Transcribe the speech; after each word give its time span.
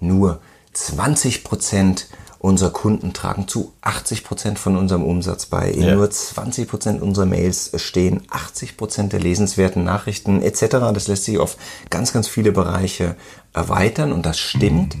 nur 0.00 0.40
20 0.72 1.44
Prozent 1.44 2.06
unserer 2.40 2.70
Kunden 2.70 3.12
tragen 3.12 3.48
zu 3.48 3.74
80 3.82 4.24
Prozent 4.24 4.58
von 4.58 4.78
unserem 4.78 5.04
Umsatz 5.04 5.44
bei. 5.44 5.70
In 5.70 5.82
ja. 5.82 5.94
nur 5.94 6.10
20 6.10 6.68
Prozent 6.68 7.02
unserer 7.02 7.26
Mails 7.26 7.70
stehen 7.76 8.22
80 8.30 8.78
Prozent 8.78 9.12
der 9.12 9.20
lesenswerten 9.20 9.84
Nachrichten 9.84 10.40
etc. 10.40 10.62
Das 10.94 11.06
lässt 11.06 11.24
sich 11.24 11.38
auf 11.38 11.58
ganz, 11.90 12.14
ganz 12.14 12.28
viele 12.28 12.50
Bereiche 12.50 13.14
erweitern 13.52 14.12
und 14.12 14.24
das 14.24 14.38
stimmt. 14.38 14.96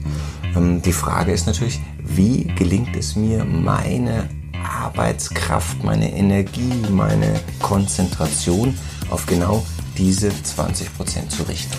Ähm, 0.54 0.82
die 0.82 0.92
Frage 0.92 1.32
ist 1.32 1.46
natürlich, 1.46 1.80
wie 2.04 2.44
gelingt 2.44 2.94
es 2.94 3.16
mir, 3.16 3.44
meine 3.46 4.28
Arbeitskraft, 4.62 5.82
meine 5.82 6.12
Energie, 6.12 6.74
meine 6.90 7.40
Konzentration 7.62 8.78
auf 9.08 9.24
genau 9.24 9.64
diese 9.96 10.30
20 10.42 10.94
Prozent 10.94 11.32
zu 11.32 11.44
richten. 11.44 11.74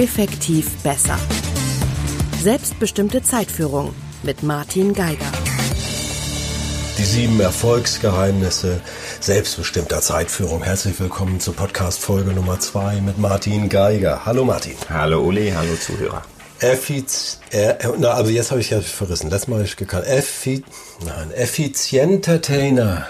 Effektiv 0.00 0.82
besser. 0.82 1.18
Selbstbestimmte 2.42 3.22
Zeitführung 3.22 3.94
mit 4.22 4.42
Martin 4.42 4.94
Geiger. 4.94 5.30
Die 6.96 7.04
sieben 7.04 7.38
Erfolgsgeheimnisse 7.38 8.80
selbstbestimmter 9.20 10.00
Zeitführung. 10.00 10.62
Herzlich 10.62 10.98
willkommen 10.98 11.38
zur 11.38 11.54
Podcast-Folge 11.54 12.30
Nummer 12.30 12.58
zwei 12.60 13.02
mit 13.02 13.18
Martin 13.18 13.68
Geiger. 13.68 14.24
Hallo 14.24 14.46
Martin. 14.46 14.72
Hallo 14.88 15.20
Uli, 15.20 15.52
hallo 15.54 15.74
Zuhörer. 15.74 16.22
Effiz 16.60 17.38
äh, 17.50 17.74
na, 17.98 18.12
also 18.12 18.30
jetzt 18.30 18.52
habe 18.52 18.62
ich 18.62 18.70
ja 18.70 18.80
verrissen. 18.80 19.28
Letztes 19.28 19.48
Mal 19.48 19.56
habe 19.56 19.66
ich 19.66 19.76
gekannt. 19.76 20.06
Effi 20.06 20.64
nein, 21.04 21.30
effizienter 21.32 22.40
Trainer. 22.40 23.06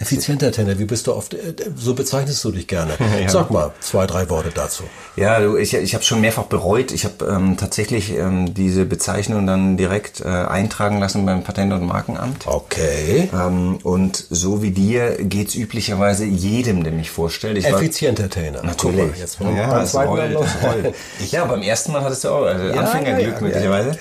Effizienter 0.00 0.52
Tenner, 0.52 0.78
wie 0.78 0.84
bist 0.84 1.08
du 1.08 1.14
oft, 1.14 1.34
äh, 1.34 1.54
so 1.76 1.94
bezeichnest 1.94 2.44
du 2.44 2.52
dich 2.52 2.68
gerne. 2.68 2.92
ja. 3.20 3.28
Sag 3.28 3.50
mal 3.50 3.72
zwei, 3.80 4.06
drei 4.06 4.30
Worte 4.30 4.50
dazu. 4.54 4.84
Ja, 5.16 5.40
du, 5.40 5.56
ich, 5.56 5.74
ich 5.74 5.94
habe 5.94 6.04
schon 6.04 6.20
mehrfach 6.20 6.44
bereut. 6.44 6.92
Ich 6.92 7.04
habe 7.04 7.24
ähm, 7.26 7.56
tatsächlich 7.56 8.10
ähm, 8.10 8.54
diese 8.54 8.84
Bezeichnung 8.84 9.46
dann 9.46 9.76
direkt 9.76 10.20
äh, 10.20 10.28
eintragen 10.28 11.00
lassen 11.00 11.26
beim 11.26 11.42
Patent- 11.42 11.72
und 11.72 11.84
Markenamt. 11.84 12.46
Okay. 12.46 13.28
Ähm, 13.32 13.78
und 13.82 14.24
so 14.30 14.62
wie 14.62 14.70
dir 14.70 15.16
geht's 15.20 15.56
üblicherweise 15.56 16.24
jedem, 16.24 16.84
der 16.84 16.92
mich 16.92 17.10
vorstellt. 17.10 17.58
Ich 17.58 17.66
Effizienter 17.66 18.30
Tenner. 18.30 18.62
Natürlich. 18.62 18.98
Mal, 18.98 19.18
jetzt 19.18 19.38
ja, 19.40 19.66
beim 19.66 19.86
zweiten 19.86 20.14
Mal 20.14 20.32
los. 20.32 20.46
ja, 21.30 21.44
beim 21.44 21.62
ersten 21.62 21.92
Mal 21.92 22.02
hattest 22.02 22.22
du 22.22 22.28
auch 22.28 22.44
also 22.44 22.66
ja, 22.66 22.80
Anfängerglück 22.80 23.34
ja, 23.34 23.40
möglicherweise. 23.40 23.98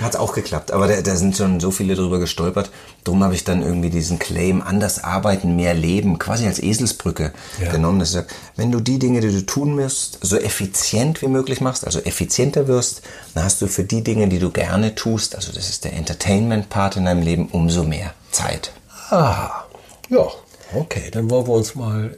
Hat 0.00 0.16
auch 0.16 0.34
geklappt, 0.34 0.72
aber 0.72 0.88
da, 0.88 1.00
da 1.00 1.16
sind 1.16 1.36
schon 1.36 1.58
so 1.58 1.70
viele 1.70 1.94
drüber 1.94 2.18
gestolpert. 2.18 2.70
Drum 3.04 3.24
habe 3.24 3.34
ich 3.34 3.44
dann 3.44 3.62
irgendwie 3.62 3.88
diesen 3.88 4.18
Claim 4.18 4.60
anders 4.60 5.02
arbeiten, 5.02 5.56
mehr 5.56 5.72
leben, 5.72 6.18
quasi 6.18 6.46
als 6.46 6.62
Eselsbrücke 6.62 7.32
ja. 7.62 7.72
genommen. 7.72 7.98
Dass 7.98 8.08
ich 8.10 8.14
sage, 8.14 8.28
wenn 8.56 8.70
du 8.70 8.80
die 8.80 8.98
Dinge, 8.98 9.20
die 9.20 9.32
du 9.32 9.46
tun 9.46 9.74
musst, 9.74 10.18
so 10.20 10.36
effizient 10.36 11.22
wie 11.22 11.28
möglich 11.28 11.60
machst, 11.60 11.86
also 11.86 12.00
effizienter 12.00 12.68
wirst, 12.68 13.02
dann 13.34 13.44
hast 13.44 13.62
du 13.62 13.68
für 13.68 13.84
die 13.84 14.04
Dinge, 14.04 14.28
die 14.28 14.38
du 14.38 14.50
gerne 14.50 14.94
tust, 14.94 15.34
also 15.34 15.52
das 15.52 15.70
ist 15.70 15.84
der 15.84 15.94
Entertainment-Part 15.94 16.96
in 16.96 17.06
deinem 17.06 17.22
Leben, 17.22 17.48
umso 17.48 17.84
mehr 17.84 18.12
Zeit. 18.30 18.72
Ah, 19.10 19.64
ja, 20.10 20.26
okay, 20.74 21.10
dann 21.10 21.30
wollen 21.30 21.46
wir 21.46 21.54
uns 21.54 21.74
mal 21.74 22.16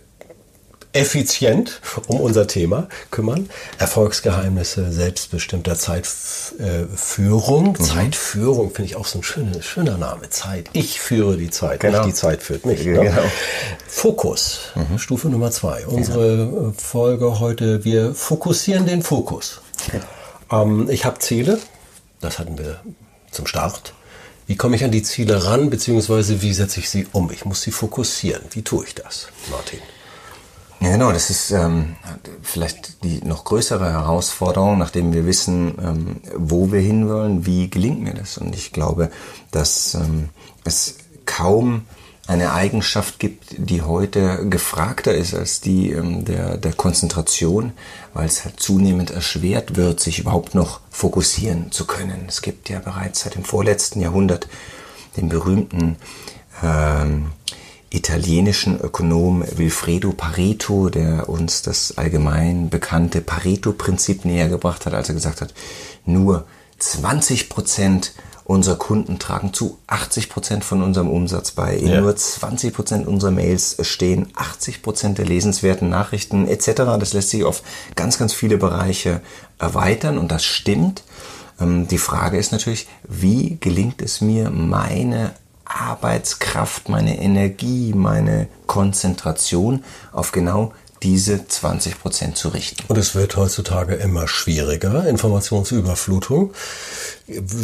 effizient 0.92 1.81
um 2.06 2.20
unser 2.20 2.47
Thema 2.47 2.89
kümmern. 3.11 3.48
Erfolgsgeheimnisse 3.78 4.91
selbstbestimmter 4.91 5.77
Zeitführung. 5.77 7.77
Mhm. 7.78 7.84
Zeitführung 7.84 8.72
finde 8.72 8.91
ich 8.91 8.97
auch 8.97 9.06
so 9.06 9.19
ein 9.19 9.22
schöner, 9.22 9.62
schöner 9.62 9.98
Name. 9.98 10.30
Zeit. 10.30 10.70
Ich 10.72 11.00
führe 11.00 11.36
die 11.36 11.50
Zeit, 11.50 11.80
genau. 11.80 11.98
nicht 11.98 12.11
die 12.11 12.14
Zeit 12.14 12.42
führt 12.42 12.67
mich. 12.67 12.84
Ne? 12.84 13.00
Genau. 13.00 13.22
Fokus, 13.86 14.61
mhm. 14.75 14.98
Stufe 14.98 15.28
Nummer 15.28 15.50
zwei. 15.50 15.86
Unsere 15.86 16.39
ja. 16.39 16.72
Folge 16.77 17.39
heute, 17.39 17.84
wir 17.84 18.14
fokussieren 18.14 18.86
den 18.86 19.02
Fokus. 19.02 19.61
Ja. 19.92 20.62
Ähm, 20.62 20.89
ich 20.91 21.05
habe 21.05 21.19
Ziele, 21.19 21.58
das 22.20 22.39
hatten 22.39 22.58
wir 22.58 22.80
zum 23.30 23.47
Start. 23.47 23.92
Wie 24.47 24.56
komme 24.56 24.77
ich 24.77 24.84
an 24.84 24.91
die 24.91 25.02
Ziele 25.02 25.45
ran, 25.45 25.69
beziehungsweise 25.69 26.41
wie 26.41 26.55
setze 26.55 26.80
ich 26.80 26.89
sie 26.89 27.06
um? 27.12 27.30
Ich 27.30 27.45
muss 27.45 27.61
sie 27.61 27.70
fokussieren. 27.70 28.42
Wie 28.52 28.63
tue 28.63 28.86
ich 28.86 28.95
das, 28.95 29.29
Martin? 29.51 29.80
Ja, 30.80 30.92
genau, 30.92 31.11
das 31.11 31.28
ist 31.28 31.50
ähm, 31.50 31.96
vielleicht 32.40 33.02
die 33.02 33.24
noch 33.24 33.44
größere 33.44 33.90
Herausforderung, 33.90 34.78
nachdem 34.78 35.12
wir 35.12 35.27
wissen, 35.27 35.74
ähm, 35.83 36.20
wo 36.36 36.70
wir 36.70 36.80
hinwollen, 36.80 37.46
wie 37.46 37.68
gelingt 37.68 38.00
mir 38.00 38.14
das. 38.14 38.39
Und 38.39 38.55
ich 38.55 38.72
glaube, 38.72 39.11
dass 39.50 39.94
ähm, 39.94 40.28
es 40.64 40.98
kaum 41.24 41.83
eine 42.28 42.52
Eigenschaft 42.52 43.18
gibt, 43.18 43.55
die 43.56 43.83
heute 43.83 44.46
gefragter 44.48 45.14
ist 45.14 45.34
als 45.34 45.61
die 45.61 45.90
ähm, 45.90 46.24
der, 46.24 46.58
der 46.58 46.74
Konzentration, 46.74 47.72
weil 48.12 48.27
es 48.27 48.45
halt 48.45 48.60
zunehmend 48.60 49.10
erschwert 49.10 49.77
wird, 49.77 49.98
sich 49.98 50.20
überhaupt 50.20 50.55
noch 50.55 50.80
fokussieren 50.90 51.72
zu 51.72 51.86
können. 51.86 52.27
Es 52.28 52.40
gibt 52.40 52.68
ja 52.68 52.78
bereits 52.78 53.20
seit 53.20 53.34
dem 53.34 53.45
vorletzten 53.45 54.00
Jahrhundert 54.00 54.46
den 55.16 55.28
berühmten 55.28 55.96
ähm, 56.62 57.33
italienischen 57.91 58.81
Ökonom 58.81 59.45
Wilfredo 59.57 60.13
Pareto, 60.13 60.91
der 60.91 61.29
uns 61.29 61.63
das 61.63 61.97
allgemein 61.97 62.69
bekannte 62.69 63.21
Pareto-Prinzip 63.21 64.25
näher 64.25 64.49
gebracht 64.49 64.87
hat, 64.87 64.95
als 64.95 65.09
er 65.09 65.15
gesagt 65.15 65.41
hat, 65.41 65.55
nur 66.05 66.45
20 66.79 67.49
Prozent 67.49 68.13
unserer 68.45 68.77
Kunden 68.77 69.19
tragen 69.19 69.53
zu 69.53 69.79
80 69.89 70.31
Prozent 70.31 70.65
von 70.65 70.83
unserem 70.83 71.11
Umsatz 71.11 71.51
bei. 71.51 71.77
In 71.77 71.89
ja. 71.89 72.01
nur 72.01 72.17
20 72.17 72.73
Prozent 72.73 73.07
unserer 73.07 73.31
Mails 73.31 73.77
stehen 73.83 74.29
80 74.35 74.81
Prozent 74.83 75.19
der 75.19 75.27
lesenswerten 75.27 75.91
Nachrichten 75.91 76.49
etc. 76.49 76.73
Das 76.99 77.13
lässt 77.13 77.29
sich 77.29 77.45
auf 77.45 77.63
ganz, 77.95 78.19
ganz 78.19 78.33
viele 78.33 78.57
Bereiche 78.57 79.20
erweitern 79.59 80.17
und 80.17 80.33
das 80.33 80.45
stimmt. 80.45 81.03
Ähm, 81.61 81.89
die 81.89 81.99
Frage 81.99 82.39
ist 82.39 82.53
natürlich, 82.53 82.87
wie 83.07 83.59
gelingt 83.61 84.01
es 84.01 84.23
mir, 84.23 84.49
meine 84.51 85.33
Arbeitskraft, 85.68 86.89
meine 86.89 87.20
Energie, 87.20 87.92
meine 87.95 88.48
Konzentration 88.67 89.84
auf 90.12 90.33
genau 90.33 90.73
diese 91.02 91.46
20 91.46 92.01
Prozent 92.01 92.36
zu 92.36 92.48
richten. 92.48 92.83
Und 92.89 92.98
es 92.98 93.14
wird 93.14 93.36
heutzutage 93.36 93.95
immer 93.95 94.27
schwieriger, 94.27 95.07
Informationsüberflutung. 95.07 96.52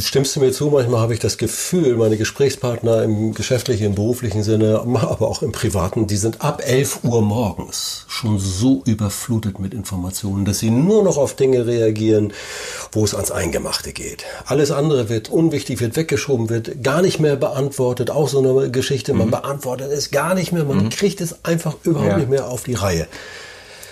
Stimmst 0.00 0.36
du 0.36 0.40
mir 0.40 0.52
zu? 0.52 0.66
Manchmal 0.66 1.00
habe 1.00 1.14
ich 1.14 1.20
das 1.20 1.38
Gefühl, 1.38 1.96
meine 1.96 2.18
Gesprächspartner 2.18 3.02
im 3.02 3.32
geschäftlichen, 3.32 3.86
im 3.86 3.94
beruflichen 3.94 4.42
Sinne, 4.42 4.80
aber 4.80 5.26
auch 5.26 5.40
im 5.40 5.52
privaten, 5.52 6.06
die 6.06 6.18
sind 6.18 6.42
ab 6.42 6.60
11 6.62 7.00
Uhr 7.04 7.22
morgens 7.22 8.04
schon 8.06 8.38
so 8.38 8.82
überflutet 8.84 9.58
mit 9.58 9.72
Informationen, 9.72 10.44
dass 10.44 10.58
sie 10.58 10.70
nur 10.70 11.02
noch 11.02 11.16
auf 11.16 11.34
Dinge 11.34 11.66
reagieren, 11.66 12.34
wo 12.92 13.04
es 13.04 13.14
ans 13.14 13.30
Eingemachte 13.30 13.94
geht. 13.94 14.24
Alles 14.44 14.70
andere 14.70 15.08
wird 15.08 15.30
unwichtig, 15.30 15.80
wird 15.80 15.96
weggeschoben, 15.96 16.50
wird 16.50 16.82
gar 16.82 17.00
nicht 17.00 17.18
mehr 17.18 17.36
beantwortet. 17.36 18.10
Auch 18.10 18.28
so 18.28 18.40
eine 18.40 18.70
Geschichte, 18.70 19.14
man 19.14 19.28
mhm. 19.28 19.32
beantwortet 19.32 19.90
es 19.90 20.10
gar 20.10 20.34
nicht 20.34 20.52
mehr, 20.52 20.64
man 20.64 20.84
mhm. 20.84 20.88
kriegt 20.90 21.22
es 21.22 21.42
einfach 21.42 21.76
überhaupt 21.84 22.10
ja. 22.10 22.18
nicht 22.18 22.28
mehr 22.28 22.48
auf 22.50 22.64
die 22.64 22.74
Reihe. 22.74 23.06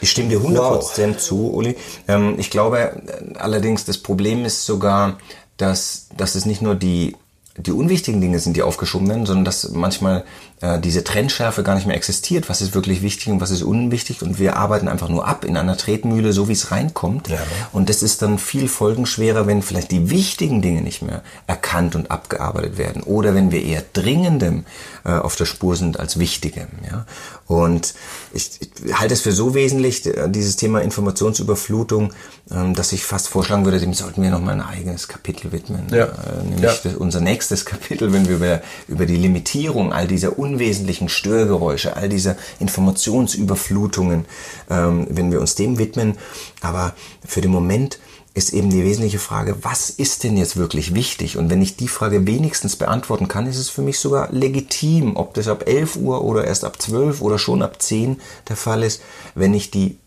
Ich 0.03 0.11
stimme 0.11 0.29
dir 0.29 0.41
100% 0.41 0.53
wow. 0.59 1.17
zu, 1.17 1.53
Uli. 1.55 1.77
Ähm, 2.09 2.35
ich 2.37 2.51
glaube 2.51 2.79
äh, 2.79 3.39
allerdings, 3.39 3.87
das 3.87 3.99
Problem 3.99 4.45
ist 4.45 4.67
sogar, 4.67 5.19
dass, 5.63 6.09
dass 6.17 6.35
es 6.35 6.45
nicht 6.45 6.61
nur 6.61 6.75
die, 6.75 7.17
die 7.57 7.71
unwichtigen 7.71 8.21
Dinge 8.21 8.41
sind, 8.41 8.57
die 8.57 8.63
aufgeschoben 8.63 9.09
werden, 9.09 9.27
sondern 9.27 9.45
dass 9.45 9.71
manchmal 9.71 10.25
äh, 10.63 10.79
diese 10.79 11.03
Trennschärfe 11.03 11.63
gar 11.63 11.75
nicht 11.75 11.87
mehr 11.87 11.97
existiert. 11.97 12.49
Was 12.49 12.61
ist 12.61 12.75
wirklich 12.75 13.03
wichtig 13.03 13.29
und 13.29 13.41
was 13.41 13.51
ist 13.51 13.63
unwichtig? 13.63 14.23
Und 14.23 14.39
wir 14.39 14.57
arbeiten 14.57 14.87
einfach 14.89 15.09
nur 15.09 15.27
ab 15.27 15.45
in 15.45 15.57
einer 15.57 15.77
Tretmühle, 15.77 16.33
so 16.33 16.49
wie 16.49 16.53
es 16.53 16.71
reinkommt. 16.71 17.29
Ja. 17.29 17.41
Und 17.73 17.89
das 17.89 18.03
ist 18.03 18.23
dann 18.23 18.39
viel 18.39 18.69
folgenschwerer, 18.69 19.47
wenn 19.49 19.63
vielleicht 19.63 19.91
die 19.91 20.09
wichtigen 20.09 20.63
Dinge 20.63 20.83
nicht 20.83 21.03
mehr 21.03 21.23
erkannt 21.49 21.97
und 21.97 22.11
abgearbeitet 22.13 22.79
werden. 22.79 23.03
Oder 23.03 23.35
wenn 23.35 23.51
wir 23.51 23.63
eher 23.63 23.83
dringendem 23.93 24.65
äh, 25.05 25.11
auf 25.11 25.35
der 25.35 25.47
Spur 25.47 25.75
sind 25.75 25.99
als 25.99 26.19
wichtigem. 26.19 26.69
Ja? 26.89 27.07
Und 27.49 27.95
ich, 28.33 28.61
ich 28.85 28.95
halte 29.01 29.15
es 29.15 29.21
für 29.21 29.33
so 29.33 29.55
wesentlich, 29.55 30.09
dieses 30.29 30.57
Thema 30.57 30.81
Informationsüberflutung, 30.81 32.13
ähm, 32.51 32.75
dass 32.75 32.93
ich 32.93 33.05
fast 33.05 33.29
vorschlagen 33.29 33.65
würde, 33.65 33.81
dem 33.81 33.95
sollten 33.95 34.23
wir 34.23 34.31
noch 34.31 34.41
mal 34.41 34.53
ein 34.53 34.61
eigenes 34.61 35.09
Kapitel 35.09 35.53
widmen. 35.53 35.87
Ja. 35.91 36.05
Äh, 36.05 36.45
nämlich 36.49 36.85
ja. 36.85 36.93
unser 36.99 37.21
nächstes 37.21 37.65
Kapitel, 37.65 38.13
wenn 38.13 38.29
wir 38.29 38.37
über, 38.37 38.61
über 38.89 39.07
die 39.07 39.17
Limitierung 39.17 39.93
all 39.93 40.07
dieser 40.07 40.39
unwesentlichen 40.53 41.09
Störgeräusche, 41.09 41.97
all 41.97 42.09
dieser 42.09 42.37
Informationsüberflutungen, 42.61 44.27
ähm, 44.71 45.07
wenn 45.11 45.31
wir 45.33 45.41
uns 45.41 45.55
dem 45.55 45.79
widmen. 45.79 46.19
Aber 46.61 46.95
für 47.27 47.41
den 47.41 47.51
Moment 47.51 47.99
ist 48.35 48.53
eben 48.53 48.71
die 48.71 48.85
wesentliche 48.85 49.19
Frage, 49.19 49.57
was 49.63 49.91
ist 49.91 50.25
denn 50.25 50.37
jetzt 50.37 50.57
wirklich 50.57 50.95
wichtig? 50.95 51.37
Und 51.37 51.51
wenn 51.51 51.61
ich 51.61 51.77
die 51.77 51.89
Frage 51.89 52.27
wenigstens 52.27 52.77
beantworten 52.77 53.29
kann, 53.29 53.47
ist 53.47 53.59
es 53.59 53.69
für 53.69 53.83
mich 53.83 53.99
sogar 53.99 54.33
legitim, 54.33 55.17
ob 55.17 55.35
das 55.35 55.49
ab 55.49 55.65
11 55.67 55.97
Uhr 55.97 56.25
oder 56.25 56.45
erst 56.45 56.65
ab 56.65 56.81
12 56.81 57.21
oder 57.21 57.39
schon 57.39 57.63
ab 57.63 57.83
10 57.83 58.21
der 58.49 58.57
Fall 58.57 58.83
ist, 58.83 59.03
wenn 59.35 59.53
ich 59.53 59.71
die 59.71 59.99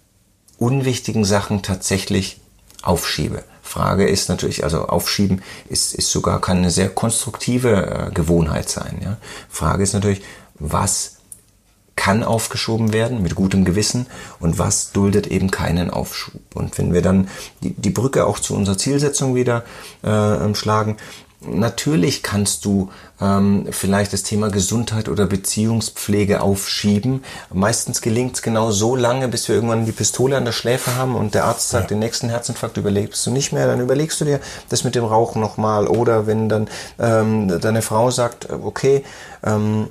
unwichtigen 0.58 1.26
Sachen 1.26 1.62
tatsächlich 1.62 2.40
aufschiebe. 2.82 3.44
Frage 3.76 4.08
ist 4.08 4.30
natürlich, 4.30 4.64
also 4.64 4.88
aufschieben 4.88 5.42
ist, 5.68 5.94
ist 5.94 6.10
sogar 6.10 6.40
kann 6.40 6.60
eine 6.60 6.72
sehr 6.72 6.88
konstruktive 6.88 8.08
äh, 8.08 8.12
Gewohnheit 8.14 8.70
sein. 8.70 9.02
Ja? 9.04 9.18
Frage 9.50 9.84
ist 9.84 9.92
natürlich, 9.92 10.22
was 10.58 11.18
kann 11.98 12.24
aufgeschoben 12.24 12.94
werden 12.94 13.22
mit 13.22 13.36
gutem 13.36 13.66
Gewissen 13.66 14.08
und 14.40 14.60
was 14.60 14.94
duldet 14.94 15.28
eben 15.28 15.52
keinen 15.52 15.90
Aufschub. 15.90 16.42
Und 16.54 16.78
wenn 16.78 16.94
wir 16.94 17.02
dann 17.02 17.28
die, 17.64 17.74
die 17.74 17.90
Brücke 17.90 18.26
auch 18.26 18.40
zu 18.40 18.56
unserer 18.56 18.78
Zielsetzung 18.78 19.36
wieder 19.36 19.66
äh, 20.04 20.54
schlagen, 20.54 20.96
Natürlich 21.48 22.24
kannst 22.24 22.66
du 22.66 22.90
ähm, 23.22 23.68
vielleicht 23.72 24.14
das 24.14 24.24
Thema 24.24 24.50
Gesundheit 24.50 25.10
oder 25.10 25.26
Beziehungspflege 25.26 26.42
aufschieben. 26.42 27.24
Meistens 27.54 28.02
gelingt 28.02 28.36
es 28.36 28.42
genau 28.42 28.72
so 28.72 28.96
lange, 28.96 29.28
bis 29.28 29.48
wir 29.48 29.56
irgendwann 29.56 29.86
die 29.86 29.92
Pistole 29.92 30.38
an 30.38 30.46
der 30.46 30.52
Schläfe 30.52 30.96
haben 30.96 31.16
und 31.16 31.34
der 31.34 31.46
Arzt 31.46 31.70
sagt, 31.70 31.86
ja. 31.86 31.90
den 31.90 32.00
nächsten 32.00 32.30
Herzinfarkt 32.30 32.78
überlebst 32.78 33.26
du 33.26 33.32
nicht 33.32 33.54
mehr. 33.54 33.68
Dann 33.68 33.80
überlegst 33.80 34.20
du 34.22 34.26
dir 34.26 34.40
das 34.70 34.84
mit 34.84 34.96
dem 34.96 35.06
Rauchen 35.06 35.42
nochmal. 35.42 35.88
Oder 35.88 36.28
wenn 36.28 36.50
dann 36.50 36.68
ähm, 37.00 37.60
deine 37.60 37.82
Frau 37.82 38.12
sagt, 38.12 38.50
okay, 38.52 39.04
ähm, 39.44 39.88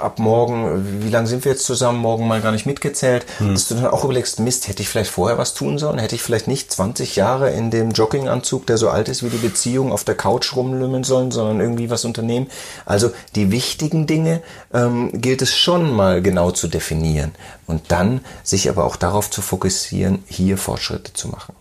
ab 0.00 0.18
morgen, 0.18 1.02
wie 1.02 1.10
lange 1.10 1.26
sind 1.26 1.44
wir 1.44 1.52
jetzt 1.52 1.64
zusammen, 1.64 1.98
morgen 1.98 2.26
mal 2.26 2.40
gar 2.40 2.52
nicht 2.52 2.66
mitgezählt, 2.66 3.26
hm. 3.38 3.54
dass 3.54 3.68
du 3.68 3.74
dann 3.74 3.86
auch 3.86 4.04
überlegst, 4.04 4.40
Mist, 4.40 4.68
hätte 4.68 4.82
ich 4.82 4.88
vielleicht 4.88 5.10
vorher 5.10 5.38
was 5.38 5.54
tun 5.54 5.78
sollen? 5.78 5.98
Hätte 5.98 6.14
ich 6.14 6.22
vielleicht 6.22 6.48
nicht 6.48 6.72
20 6.72 7.16
Jahre 7.16 7.50
in 7.50 7.70
dem 7.70 7.90
Jogginganzug, 7.90 8.66
der 8.66 8.78
so 8.78 8.90
alt 8.90 9.08
ist 9.08 9.22
wie 9.22 9.30
die 9.30 9.38
Beziehung, 9.38 9.92
auf 9.92 10.04
der 10.04 10.14
Couch 10.14 10.54
rumlümmeln 10.56 11.04
sollen, 11.04 11.30
sondern 11.30 11.60
irgendwie 11.60 11.90
was 11.90 12.04
unternehmen? 12.04 12.48
Also 12.86 13.10
die 13.34 13.50
wichtigen 13.50 14.06
Dinge 14.06 14.42
ähm, 14.72 15.10
gilt 15.12 15.42
es 15.42 15.56
schon 15.56 15.92
mal 15.94 16.22
genau 16.22 16.50
zu 16.50 16.68
definieren 16.68 17.32
und 17.66 17.82
dann 17.88 18.20
sich 18.42 18.68
aber 18.68 18.84
auch 18.84 18.96
darauf 18.96 19.30
zu 19.30 19.42
fokussieren, 19.42 20.24
hier 20.26 20.58
Fortschritte 20.58 21.12
zu 21.12 21.28
machen. 21.28 21.54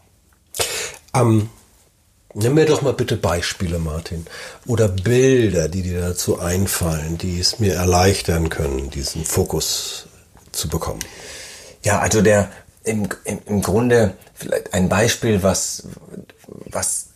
Ähm 1.13 1.49
Nimm 2.33 2.53
mir 2.53 2.65
doch 2.65 2.81
mal 2.81 2.93
bitte 2.93 3.15
Beispiele, 3.15 3.79
Martin. 3.79 4.25
Oder 4.65 4.89
Bilder, 4.89 5.69
die 5.69 5.81
dir 5.81 6.01
dazu 6.01 6.39
einfallen, 6.39 7.17
die 7.17 7.39
es 7.39 7.59
mir 7.59 7.73
erleichtern 7.75 8.49
können, 8.49 8.89
diesen 8.89 9.25
Fokus 9.25 10.07
zu 10.51 10.67
bekommen. 10.67 10.99
Ja, 11.83 11.99
also 11.99 12.21
der 12.21 12.49
im, 12.83 13.07
im, 13.23 13.39
im 13.45 13.61
Grunde 13.61 14.13
vielleicht 14.33 14.73
ein 14.73 14.89
Beispiel, 14.89 15.43
was, 15.43 15.83
was 16.65 17.07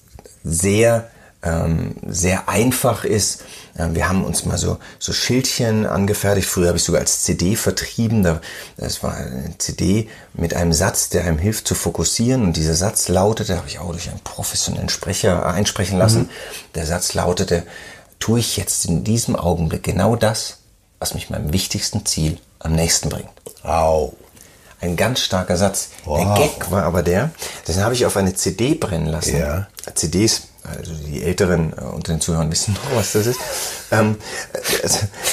sehr 0.44 1.10
ähm, 1.44 1.96
sehr 2.08 2.48
einfach 2.50 3.04
ist. 3.04 3.44
Ähm, 3.78 3.96
wir 3.96 4.08
haben 4.08 4.24
uns 4.24 4.46
mal 4.46 4.58
so, 4.58 4.78
so 5.00 5.14
Schildchen 5.14 5.86
angefertigt. 5.86 6.48
Früher 6.48 6.68
habe 6.68 6.78
ich 6.78 6.84
sogar 6.84 7.02
als 7.02 7.24
CD 7.24 7.56
vertrieben. 7.56 8.40
Das 8.78 9.04
war 9.04 9.16
eine 9.16 9.58
CD 9.58 10.10
mit 10.34 10.54
einem 10.54 10.74
Satz, 10.74 11.10
der 11.10 11.24
einem 11.24 11.38
hilft 11.38 11.68
zu 11.68 11.76
fokussieren. 11.76 12.44
Und 12.44 12.58
dieser 12.58 12.76
Satz 12.76 13.08
lautete, 13.08 13.58
habe 13.58 13.68
ich 13.68 13.80
auch 13.80 13.92
durch 13.92 14.10
einen 14.10 14.20
professionellen 14.20 14.90
Sprecher 14.90 15.46
einsprechen 15.46 15.98
lassen. 15.98 16.24
Mhm. 16.24 16.30
Der 16.76 16.86
Satz 16.86 17.14
lautete, 17.14 17.64
tue 18.20 18.40
ich 18.40 18.58
jetzt 18.58 18.86
in 18.86 19.04
diesem 19.04 19.36
Augenblick 19.36 19.84
genau 19.84 20.16
das, 20.16 20.60
was 21.00 21.16
mich 21.16 21.30
meinem 21.30 21.52
wichtigsten 21.54 22.06
Ziel 22.06 22.38
am 22.60 22.74
nächsten 22.74 23.10
bringt. 23.10 23.30
Au. 23.64 24.14
Ein 24.80 24.96
ganz 24.96 25.20
starker 25.20 25.58
Satz. 25.58 25.90
Wow. 26.06 26.38
Der 26.38 26.48
Gag 26.48 26.72
war 26.72 26.84
aber 26.84 27.04
der, 27.04 27.30
den 27.68 27.84
habe 27.84 27.94
ich 27.94 28.06
auf 28.06 28.18
eine 28.18 28.34
CD 28.34 28.74
brennen 28.74 29.06
lassen. 29.06 29.38
Ja. 29.38 29.68
CDs 29.94 30.48
also 30.64 30.94
die 30.94 31.24
Älteren 31.24 31.74
äh, 31.74 31.82
unter 31.82 32.14
den 32.14 32.22
Zuhörern 32.22 32.52
wissen 32.52 32.74
noch, 32.74 32.96
was 32.96 33.14
das 33.14 33.26
ist. 33.26 33.40
Ähm, 33.92 34.18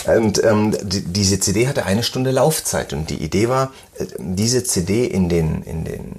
äh, 0.06 0.16
und 0.16 0.42
ähm, 0.42 0.76
die, 0.82 1.02
diese 1.02 1.38
CD 1.38 1.68
hatte 1.68 1.84
eine 1.84 2.02
Stunde 2.02 2.30
Laufzeit 2.30 2.92
und 2.92 3.10
die 3.10 3.22
Idee 3.22 3.48
war, 3.48 3.72
äh, 3.98 4.06
diese 4.18 4.64
CD 4.64 5.06
in 5.06 5.28
den, 5.28 5.62
in 5.62 5.84
den 5.84 6.14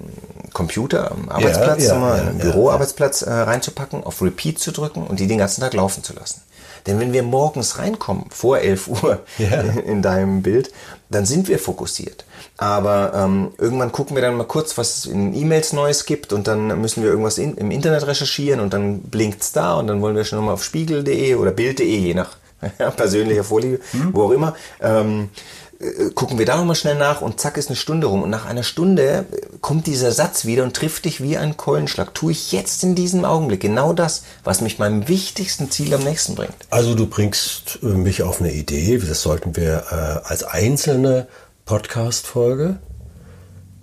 Computer 0.52 1.10
am 1.10 1.28
Arbeitsplatz, 1.28 1.84
ja, 1.84 1.94
ja, 1.94 2.16
ja, 2.16 2.30
Büroarbeitsplatz 2.30 3.22
äh, 3.22 3.30
reinzupacken, 3.30 4.04
auf 4.04 4.22
Repeat 4.22 4.58
zu 4.58 4.72
drücken 4.72 5.06
und 5.06 5.20
die 5.20 5.26
den 5.26 5.38
ganzen 5.38 5.60
Tag 5.60 5.74
laufen 5.74 6.02
zu 6.02 6.12
lassen. 6.14 6.42
Denn 6.86 7.00
wenn 7.00 7.12
wir 7.12 7.22
morgens 7.22 7.78
reinkommen, 7.78 8.26
vor 8.30 8.58
11 8.58 8.88
Uhr 8.88 9.20
ja. 9.38 9.60
in 9.86 10.02
deinem 10.02 10.42
Bild, 10.42 10.72
dann 11.10 11.26
sind 11.26 11.48
wir 11.48 11.58
fokussiert. 11.58 12.24
Aber 12.56 13.12
ähm, 13.14 13.52
irgendwann 13.58 13.92
gucken 13.92 14.16
wir 14.16 14.22
dann 14.22 14.36
mal 14.36 14.44
kurz, 14.44 14.78
was 14.78 14.98
es 14.98 15.06
in 15.06 15.34
E-Mails 15.34 15.72
Neues 15.72 16.06
gibt 16.06 16.32
und 16.32 16.46
dann 16.46 16.80
müssen 16.80 17.02
wir 17.02 17.10
irgendwas 17.10 17.38
in, 17.38 17.56
im 17.56 17.70
Internet 17.70 18.06
recherchieren 18.06 18.60
und 18.60 18.72
dann 18.72 19.00
blinkt's 19.00 19.52
da 19.52 19.74
und 19.74 19.86
dann 19.86 20.00
wollen 20.00 20.16
wir 20.16 20.24
schon 20.24 20.38
nochmal 20.38 20.54
auf 20.54 20.64
spiegel.de 20.64 21.34
oder 21.34 21.50
bild.de, 21.50 21.84
je 21.84 22.14
nach 22.14 22.36
persönlicher 22.96 23.44
Vorliebe, 23.44 23.80
hm. 23.92 24.10
wo 24.12 24.24
auch 24.24 24.30
immer. 24.30 24.54
Ähm, 24.80 25.30
äh, 25.69 25.69
gucken 26.14 26.38
wir 26.38 26.44
da 26.44 26.58
nochmal 26.58 26.76
schnell 26.76 26.96
nach 26.96 27.22
und 27.22 27.40
zack 27.40 27.56
ist 27.56 27.68
eine 27.68 27.76
Stunde 27.76 28.06
rum. 28.06 28.22
Und 28.22 28.30
nach 28.30 28.44
einer 28.44 28.62
Stunde 28.62 29.24
kommt 29.62 29.86
dieser 29.86 30.12
Satz 30.12 30.44
wieder 30.44 30.62
und 30.62 30.76
trifft 30.76 31.06
dich 31.06 31.22
wie 31.22 31.38
ein 31.38 31.56
Keulenschlag. 31.56 32.12
Tue 32.12 32.32
ich 32.32 32.52
jetzt 32.52 32.84
in 32.84 32.94
diesem 32.94 33.24
Augenblick 33.24 33.60
genau 33.60 33.94
das, 33.94 34.24
was 34.44 34.60
mich 34.60 34.78
meinem 34.78 35.08
wichtigsten 35.08 35.70
Ziel 35.70 35.94
am 35.94 36.02
nächsten 36.02 36.34
bringt. 36.34 36.54
Also 36.68 36.94
du 36.94 37.06
bringst 37.06 37.78
äh, 37.82 37.86
mich 37.86 38.22
auf 38.22 38.40
eine 38.40 38.52
Idee, 38.52 38.98
das 38.98 39.22
sollten 39.22 39.56
wir 39.56 39.84
äh, 39.90 40.28
als 40.28 40.44
einzelne 40.44 41.28
Podcast-Folge, 41.64 42.78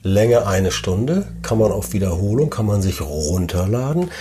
Länge 0.03 0.45
eine 0.45 0.71
Stunde, 0.71 1.27
kann 1.41 1.57
man 1.57 1.71
auf 1.71 1.93
Wiederholung, 1.93 2.51
kann 2.51 2.67
man 2.67 2.83
sich 2.83 3.01
runterladen. 3.01 4.11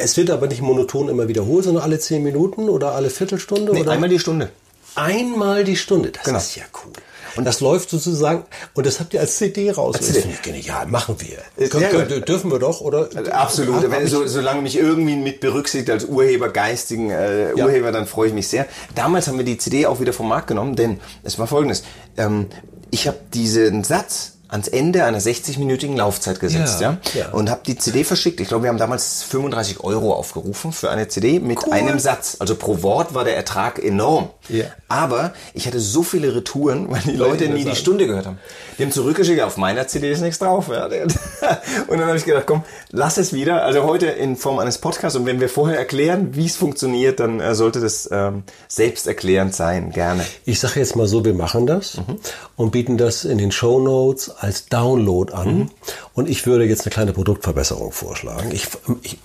Es 0.00 0.16
wird 0.16 0.30
aber 0.30 0.46
nicht 0.46 0.62
monoton 0.62 1.08
immer 1.08 1.26
wiederholt, 1.26 1.64
sondern 1.64 1.82
alle 1.82 1.98
zehn 1.98 2.22
Minuten 2.22 2.68
oder 2.68 2.92
alle 2.92 3.10
Viertelstunde? 3.10 3.72
Nee, 3.72 3.80
oder? 3.80 3.90
einmal 3.90 4.08
die 4.08 4.20
Stunde. 4.20 4.50
Einmal 4.94 5.64
die 5.64 5.76
Stunde, 5.76 6.10
das 6.10 6.24
genau. 6.24 6.38
ist 6.38 6.54
ja 6.56 6.62
cool. 6.84 6.92
Und 7.36 7.44
das 7.44 7.60
läuft 7.60 7.90
sozusagen, 7.90 8.44
und 8.74 8.86
das 8.86 9.00
habt 9.00 9.14
ihr 9.14 9.20
als 9.20 9.36
CD 9.36 9.70
raus. 9.70 9.96
Als. 9.96 10.08
Das 10.08 10.18
finde 10.18 10.34
ich 10.34 10.42
genial, 10.42 10.86
machen 10.86 11.16
wir. 11.18 11.38
Äh, 11.62 11.68
Kön 11.68 11.82
ja, 11.82 12.20
dürfen 12.20 12.50
wir 12.50 12.58
doch, 12.58 12.80
oder? 12.80 13.08
Also 13.14 13.30
absolut, 13.30 13.90
Wenn, 13.90 14.06
so, 14.06 14.26
solange 14.26 14.62
mich 14.62 14.78
irgendwie 14.78 15.16
mit 15.16 15.40
berücksichtigt 15.40 15.90
als 15.90 16.04
Urheber, 16.04 16.48
geistigen 16.48 17.10
äh, 17.10 17.56
ja. 17.56 17.64
Urheber, 17.64 17.92
dann 17.92 18.06
freue 18.06 18.28
ich 18.28 18.34
mich 18.34 18.48
sehr. 18.48 18.66
Damals 18.94 19.28
haben 19.28 19.38
wir 19.38 19.44
die 19.44 19.58
CD 19.58 19.86
auch 19.86 20.00
wieder 20.00 20.12
vom 20.12 20.28
Markt 20.28 20.46
genommen, 20.46 20.76
denn 20.76 21.00
es 21.22 21.38
war 21.38 21.46
folgendes. 21.46 21.84
Ähm, 22.16 22.46
ich 22.90 23.06
habe 23.06 23.18
diesen 23.34 23.84
Satz 23.84 24.35
ans 24.48 24.68
Ende 24.68 25.04
einer 25.04 25.20
60-minütigen 25.20 25.96
Laufzeit 25.96 26.40
gesetzt, 26.40 26.80
ja, 26.80 26.98
ja, 27.14 27.20
ja. 27.20 27.28
und 27.30 27.50
habe 27.50 27.62
die 27.66 27.76
CD 27.76 28.04
verschickt. 28.04 28.40
Ich 28.40 28.48
glaube, 28.48 28.64
wir 28.64 28.70
haben 28.70 28.78
damals 28.78 29.22
35 29.24 29.80
Euro 29.80 30.14
aufgerufen 30.14 30.72
für 30.72 30.90
eine 30.90 31.08
CD 31.08 31.40
mit 31.40 31.66
cool. 31.66 31.72
einem 31.72 31.98
Satz. 31.98 32.36
Also 32.38 32.54
pro 32.54 32.82
Wort 32.82 33.14
war 33.14 33.24
der 33.24 33.36
Ertrag 33.36 33.82
enorm. 33.82 34.30
Ja. 34.48 34.66
Aber 34.88 35.32
ich 35.54 35.66
hatte 35.66 35.80
so 35.80 36.02
viele 36.02 36.34
Retouren, 36.34 36.90
weil 36.90 37.00
die 37.00 37.16
Leute 37.16 37.48
nie 37.48 37.64
die 37.64 37.74
Stunde 37.74 38.06
gehört 38.06 38.26
haben. 38.26 38.38
Die 38.78 38.84
haben 38.84 38.92
zurückgeschickt, 38.92 39.40
auf 39.40 39.56
meiner 39.56 39.88
CD 39.88 40.12
ist 40.12 40.20
nichts 40.20 40.38
drauf. 40.38 40.68
Ja. 40.68 40.86
Und 41.88 41.98
dann 41.98 42.06
habe 42.06 42.16
ich 42.16 42.24
gedacht, 42.24 42.44
komm, 42.46 42.62
lass 42.90 43.16
es 43.16 43.32
wieder. 43.32 43.64
Also 43.64 43.82
heute 43.84 44.06
in 44.06 44.36
Form 44.36 44.58
eines 44.58 44.78
Podcasts. 44.78 45.18
Und 45.18 45.26
wenn 45.26 45.40
wir 45.40 45.48
vorher 45.48 45.78
erklären, 45.78 46.34
wie 46.34 46.46
es 46.46 46.56
funktioniert, 46.56 47.18
dann 47.20 47.40
äh, 47.40 47.54
sollte 47.54 47.80
das 47.80 48.08
ähm, 48.12 48.44
selbsterklärend 48.68 49.54
sein, 49.54 49.90
gerne. 49.90 50.24
Ich 50.44 50.60
sage 50.60 50.78
jetzt 50.78 50.94
mal 50.94 51.08
so, 51.08 51.24
wir 51.24 51.34
machen 51.34 51.66
das 51.66 51.96
mhm. 51.96 52.18
und 52.56 52.70
bieten 52.70 52.96
das 52.96 53.24
in 53.24 53.38
den 53.38 53.50
Show 53.50 53.80
Notes 53.80 54.30
als 54.46 54.66
Download 54.66 55.32
an. 55.34 55.58
Mhm. 55.58 55.70
Und 56.14 56.28
ich 56.28 56.46
würde 56.46 56.64
jetzt 56.64 56.82
eine 56.86 56.92
kleine 56.92 57.12
Produktverbesserung 57.12 57.92
vorschlagen. 57.92 58.50
Ich, 58.52 58.68
ich, 59.02 59.18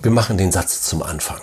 wir 0.00 0.10
machen 0.10 0.36
den 0.36 0.52
Satz 0.52 0.82
zum 0.82 1.02
Anfang. 1.02 1.40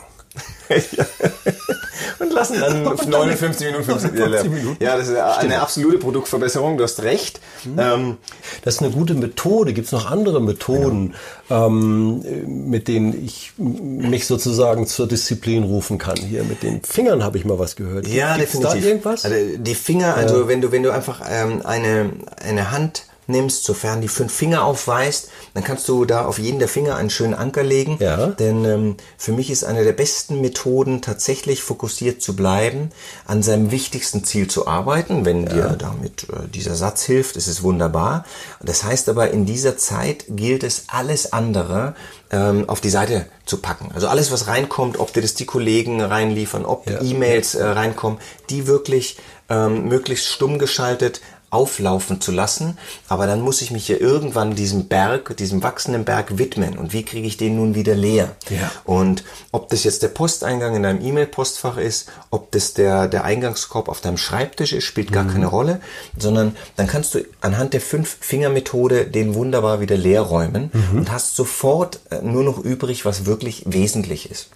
und 2.19 2.33
lassen 2.33 2.59
dann 2.59 2.83
59 3.09 3.67
Minuten, 3.67 3.83
50 3.83 4.13
Minuten. 4.49 4.83
Ja, 4.83 4.97
das 4.97 5.07
ist 5.07 5.15
eine 5.15 5.33
Stimmt. 5.33 5.53
absolute 5.61 5.97
Produktverbesserung, 5.99 6.77
du 6.77 6.83
hast 6.83 7.03
recht. 7.03 7.39
Mhm. 7.65 7.79
Ähm, 7.79 8.17
das 8.63 8.75
ist 8.75 8.81
eine 8.81 8.91
gute 8.91 9.13
Methode. 9.13 9.73
Gibt 9.73 9.87
es 9.87 9.91
noch 9.91 10.09
andere 10.09 10.41
Methoden, 10.41 11.13
genau. 11.47 11.67
ähm, 11.67 12.69
mit 12.69 12.87
denen 12.87 13.23
ich 13.23 13.53
mich 13.57 14.25
sozusagen 14.25 14.87
zur 14.87 15.07
Disziplin 15.07 15.63
rufen 15.63 15.99
kann? 15.99 16.17
Hier 16.17 16.43
mit 16.43 16.63
den 16.63 16.81
Fingern 16.83 17.23
habe 17.23 17.37
ich 17.37 17.45
mal 17.45 17.59
was 17.59 17.75
gehört. 17.75 18.07
Ja, 18.07 18.35
Gibt's 18.35 18.53
definitiv. 18.53 18.81
da 18.81 18.87
irgendwas? 18.87 19.25
Also 19.25 19.37
die 19.57 19.75
Finger, 19.75 20.15
also 20.15 20.43
äh, 20.43 20.47
wenn 20.47 20.61
du 20.61 20.71
wenn 20.71 20.83
du 20.83 20.91
einfach 20.91 21.21
ähm, 21.29 21.61
eine 21.63 22.11
eine 22.41 22.71
Hand 22.71 23.03
nimmst, 23.27 23.63
sofern 23.63 24.01
die 24.01 24.07
fünf 24.07 24.33
Finger 24.33 24.63
aufweist, 24.63 25.29
dann 25.53 25.63
kannst 25.63 25.87
du 25.87 26.05
da 26.05 26.25
auf 26.25 26.39
jeden 26.39 26.59
der 26.59 26.67
Finger 26.67 26.95
einen 26.95 27.09
schönen 27.09 27.33
Anker 27.33 27.63
legen. 27.63 27.97
Ja. 27.99 28.27
Denn 28.27 28.65
ähm, 28.65 28.97
für 29.17 29.31
mich 29.31 29.49
ist 29.49 29.63
eine 29.63 29.83
der 29.83 29.93
besten 29.93 30.41
Methoden, 30.41 31.01
tatsächlich 31.01 31.61
fokussiert 31.61 32.21
zu 32.21 32.35
bleiben, 32.35 32.89
an 33.25 33.43
seinem 33.43 33.71
wichtigsten 33.71 34.23
Ziel 34.23 34.47
zu 34.47 34.67
arbeiten. 34.67 35.25
Wenn 35.25 35.47
ja. 35.47 35.53
dir 35.53 35.75
damit 35.77 36.27
äh, 36.29 36.47
dieser 36.47 36.75
Satz 36.75 37.03
hilft, 37.03 37.35
ist 37.35 37.47
es 37.47 37.63
wunderbar. 37.63 38.25
Das 38.61 38.83
heißt 38.83 39.09
aber, 39.09 39.31
in 39.31 39.45
dieser 39.45 39.77
Zeit 39.77 40.25
gilt 40.29 40.63
es, 40.63 40.85
alles 40.87 41.33
andere 41.33 41.95
ähm, 42.31 42.67
auf 42.67 42.81
die 42.81 42.89
Seite 42.89 43.27
zu 43.45 43.57
packen. 43.57 43.91
Also 43.93 44.07
alles, 44.07 44.31
was 44.31 44.47
reinkommt, 44.47 44.99
ob 44.99 45.13
dir 45.13 45.21
das 45.21 45.35
die 45.35 45.45
Kollegen 45.45 46.01
reinliefern, 46.01 46.65
ob 46.65 46.89
ja. 46.89 47.01
E-Mails 47.01 47.55
äh, 47.55 47.63
reinkommen, 47.63 48.19
die 48.49 48.67
wirklich 48.67 49.17
ähm, 49.49 49.87
möglichst 49.87 50.27
stumm 50.27 50.57
geschaltet 50.57 51.21
auflaufen 51.53 52.19
zu 52.19 52.31
lassen. 52.31 52.77
Aber 53.07 53.27
dann 53.27 53.41
muss 53.41 53.61
ich 53.61 53.71
mich 53.71 53.87
ja 53.87 53.97
irgendwann 53.97 54.55
diesem 54.55 54.87
Berg, 54.87 55.37
diesem 55.37 55.63
wachsenden 55.63 56.05
Berg 56.05 56.37
widmen. 56.37 56.77
Und 56.77 56.93
wie 56.93 57.03
kriege 57.03 57.27
ich 57.27 57.37
den 57.37 57.55
nun 57.55 57.75
wieder 57.75 57.95
leer? 57.95 58.35
Ja. 58.49 58.71
Und 58.83 59.23
ob 59.51 59.69
das 59.69 59.83
jetzt 59.83 60.03
der 60.03 60.07
Posteingang 60.07 60.75
in 60.75 60.83
deinem 60.83 61.03
E-Mail-Postfach 61.03 61.77
ist, 61.77 62.09
ob 62.31 62.51
das 62.51 62.73
der, 62.73 63.07
der 63.07 63.23
Eingangskorb 63.23 63.87
auf 63.87 64.01
deinem 64.01 64.17
Schreibtisch 64.17 64.73
ist, 64.73 64.83
spielt 64.85 65.11
gar 65.11 65.23
mhm. 65.23 65.31
keine 65.31 65.47
Rolle, 65.47 65.79
sondern 66.17 66.55
dann 66.75 66.87
kannst 66.87 67.13
du 67.15 67.19
anhand 67.41 67.73
der 67.73 67.81
Fünf-Finger-Methode 67.81 69.05
den 69.05 69.35
wunderbar 69.35 69.79
wieder 69.79 69.97
leer 69.97 70.21
räumen 70.21 70.71
mhm. 70.73 70.99
und 70.99 71.11
hast 71.11 71.35
sofort 71.35 71.99
äh, 72.09 72.21
nur 72.21 72.43
noch 72.43 72.57
übrig, 72.57 73.05
was 73.05 73.25
wirklich 73.25 73.63
wesentlich 73.65 74.29
ist. 74.29 74.49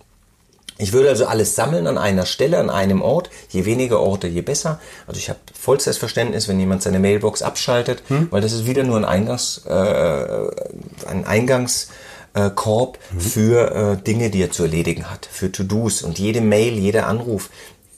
Ich 0.77 0.93
würde 0.93 1.10
also 1.10 1.25
alles 1.25 1.55
sammeln 1.55 1.88
an 1.88 1.98
einer 1.98 2.25
Stelle, 2.25 2.60
an 2.60 2.69
einem 2.69 3.01
Ort. 3.01 3.29
Je 3.50 3.65
weniger 3.65 4.00
Orte, 4.00 4.27
je 4.27 4.41
besser. 4.41 4.79
Also 5.07 5.19
ich 5.19 5.29
habe 5.29 5.39
vollstes 5.60 5.98
Verständnis, 5.98 6.48
wenn 6.48 6.60
jemand 6.60 6.84
seine 6.84 7.00
Mailbox 7.00 7.41
abschaltet, 7.41 8.03
hm? 8.07 8.27
weil 8.31 8.41
das 8.41 8.53
ist 8.53 8.65
wieder 8.65 8.84
nur 8.84 8.98
ein 8.98 9.05
Eingangs, 9.05 9.63
äh, 9.65 9.72
ein 11.07 11.25
Eingangskorb 11.25 13.00
mhm. 13.12 13.19
für 13.19 13.72
äh, 13.72 14.03
Dinge, 14.03 14.29
die 14.29 14.41
er 14.41 14.51
zu 14.51 14.63
erledigen 14.63 15.10
hat, 15.10 15.27
für 15.31 15.51
To-Dos. 15.51 16.03
Und 16.03 16.19
jede 16.19 16.41
Mail, 16.41 16.74
jeder 16.74 17.07
Anruf, 17.07 17.50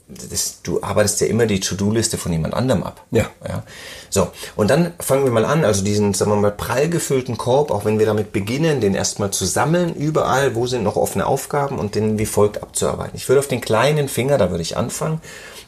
das, 0.10 0.62
du 0.64 0.82
arbeitest 0.82 1.22
ja 1.22 1.28
immer 1.28 1.46
die 1.46 1.60
To-Do-Liste 1.60 2.18
von 2.18 2.32
jemand 2.32 2.56
anderem 2.56 2.84
ab. 2.84 3.06
Ja. 3.12 3.28
ja. 3.48 3.64
So, 4.10 4.30
und 4.56 4.70
dann 4.70 4.94
fangen 5.00 5.24
wir 5.24 5.32
mal 5.32 5.46
an, 5.46 5.64
also 5.64 5.84
diesen, 5.84 6.14
sagen 6.14 6.32
wir 6.32 6.36
mal, 6.36 6.52
prall 6.52 6.90
gefüllten 6.90 7.38
Korb, 7.38 7.70
auch 7.70 7.86
wenn 7.86 8.00
wir 8.00 8.08
damit 8.08 8.32
beginnen, 8.32 8.82
den 8.82 8.96
erstmal 8.96 9.32
zu 9.32 9.46
sammeln, 9.46 9.94
überall, 9.94 10.56
wo 10.56 10.66
sind 10.66 10.84
noch 10.84 10.96
offene 10.96 11.28
Aufgaben 11.28 11.78
und 11.78 11.94
den 11.94 12.18
wie 12.18 12.26
folgt 12.26 12.64
abzuarbeiten. 12.64 13.16
Ich 13.16 13.30
würde 13.30 13.40
auf 13.40 13.48
den 13.48 13.62
kleinen 13.62 14.10
Finger, 14.10 14.38
da 14.40 14.50
würde 14.50 14.64
ich 14.64 14.78
anfangen, 14.78 15.22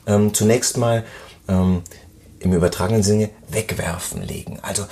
ähm, 0.07 0.33
zunächst 0.33 0.77
mal 0.77 1.03
ähm, 1.47 1.83
im 2.39 2.53
übertragenen 2.53 3.03
Sinne 3.03 3.29
wegwerfen 3.49 4.23
legen. 4.23 4.59
Also 4.63 4.85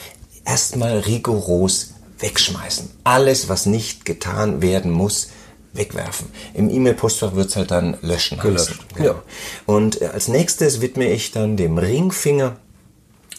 erstmal 0.46 1.00
rigoros 1.00 1.96
wegschmeißen. 2.20 2.92
Alles, 3.04 3.50
was 3.50 3.66
nicht 3.66 4.06
getan 4.06 4.62
werden 4.62 4.92
muss, 4.92 5.30
wegwerfen. 5.74 6.28
Im 6.54 6.70
E-Mail-Postfach 6.70 7.36
wird 7.36 7.50
es 7.50 7.56
halt 7.56 7.72
dann 7.72 7.98
löschen. 8.02 8.40
Gelöscht. 8.40 8.80
Genau. 8.96 9.10
Ja. 9.10 9.24
Und 9.66 10.02
äh, 10.02 10.08
als 10.08 10.28
nächstes 10.28 10.82
widme 10.82 11.12
ich 11.12 11.32
dann 11.32 11.58
dem 11.58 11.78
Ringfinger 11.78 12.58